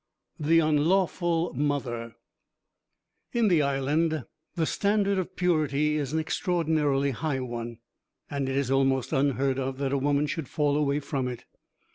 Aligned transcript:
III 0.41 0.47
THE 0.49 0.59
UNLAWFUL 0.63 1.53
MOTHER 1.53 2.15
In 3.33 3.49
the 3.49 3.61
Island 3.61 4.25
the 4.55 4.65
standard 4.65 5.19
of 5.19 5.35
purity 5.35 5.95
is 5.97 6.11
an 6.11 6.17
extraordinarily 6.17 7.11
high 7.11 7.39
one, 7.41 7.77
and 8.27 8.49
it 8.49 8.55
is 8.55 8.71
almost 8.71 9.13
unheard 9.13 9.59
of 9.59 9.77
that 9.77 9.93
a 9.93 9.99
woman 9.99 10.25
should 10.25 10.47
fall 10.49 10.75
away 10.75 11.01
from 11.01 11.27
it. 11.27 11.45